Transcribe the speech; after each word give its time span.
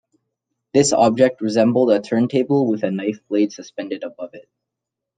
This 0.73 0.93
object 0.93 1.41
resembled 1.41 1.91
a 1.91 1.99
turntable 2.01 2.65
with 2.67 2.81
a 2.81 2.89
knife 2.89 3.19
blade 3.27 3.51
suspended 3.53 4.01
above 4.03 4.31
it. 4.33 4.49